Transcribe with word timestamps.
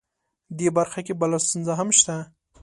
دې 0.57 0.67
برخه 0.77 0.99
کې 1.05 1.13
بله 1.21 1.37
ستونزه 1.45 1.73
هم 1.79 1.89
شته 1.99 2.15